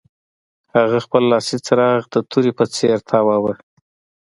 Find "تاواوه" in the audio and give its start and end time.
3.09-3.53